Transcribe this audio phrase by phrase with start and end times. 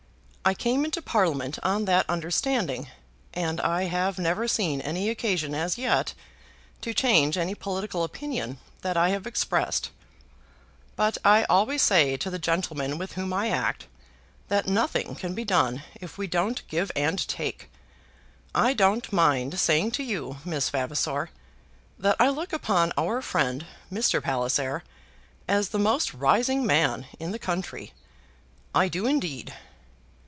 [0.43, 2.89] I came into Parliament on that understanding;
[3.31, 6.15] and I have never seen any occasion as yet
[6.81, 9.91] to change any political opinion that I have expressed.
[10.95, 13.85] But I always say to the gentlemen with whom I act,
[14.47, 17.69] that nothing can be done if we don't give and take.
[18.55, 21.29] I don't mind saying to you, Miss Vavasor,
[21.99, 23.63] that I look upon our friend,
[23.93, 24.23] Mr.
[24.23, 24.83] Palliser,
[25.47, 27.93] as the most rising public man in the country.
[28.73, 29.53] I do, indeed."